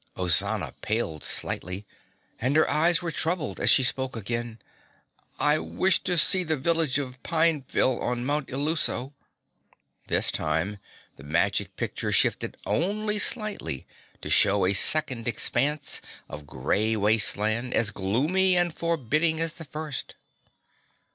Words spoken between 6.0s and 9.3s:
to see the Village of Pineville on Mount Illuso."